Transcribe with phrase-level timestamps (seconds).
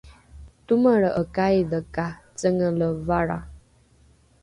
[0.65, 2.07] tomelre’ekaidhe ka
[2.39, 3.37] cengele valra